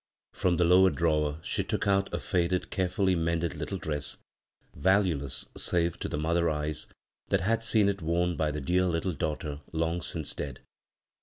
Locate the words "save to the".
5.55-6.17